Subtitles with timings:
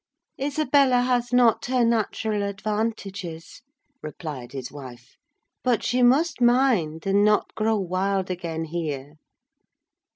[0.41, 3.61] "Isabella has not her natural advantages,"
[4.01, 5.15] replied his wife:
[5.63, 9.17] "but she must mind and not grow wild again here.